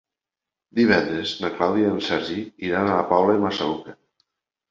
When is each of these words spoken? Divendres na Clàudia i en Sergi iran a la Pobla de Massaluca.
Divendres 0.77 1.33
na 1.43 1.51
Clàudia 1.59 1.91
i 1.91 1.93
en 1.97 2.01
Sergi 2.07 2.39
iran 2.69 2.89
a 2.89 2.95
la 3.01 3.05
Pobla 3.13 3.35
de 3.37 3.43
Massaluca. 3.45 3.95